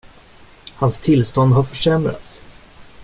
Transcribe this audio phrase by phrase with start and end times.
[0.77, 2.41] Hans tillstånd har försämrats.